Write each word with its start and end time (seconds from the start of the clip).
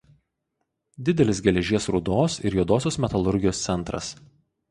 Didelis 1.09 1.41
geležies 1.47 1.85
rūdos 1.95 2.39
ir 2.49 2.57
juodosios 2.59 2.99
metalurgijos 3.05 3.63
centras. 3.67 4.09